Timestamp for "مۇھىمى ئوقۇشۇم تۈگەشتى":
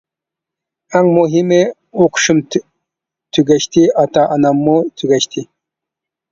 1.17-3.87